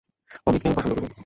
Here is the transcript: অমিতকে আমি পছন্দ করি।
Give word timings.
অমিতকে 0.47 0.67
আমি 0.67 0.75
পছন্দ 0.77 0.93
করি। 0.95 1.13